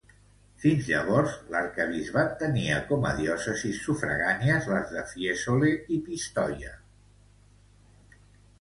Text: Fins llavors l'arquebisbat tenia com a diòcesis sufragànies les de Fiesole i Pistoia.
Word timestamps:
Fins 0.61 0.87
llavors 0.91 1.35
l'arquebisbat 1.55 2.33
tenia 2.39 2.79
com 2.93 3.05
a 3.11 3.13
diòcesis 3.21 3.83
sufragànies 3.89 4.71
les 4.73 4.97
de 4.97 5.05
Fiesole 5.13 5.71
i 5.97 6.01
Pistoia. 6.09 6.75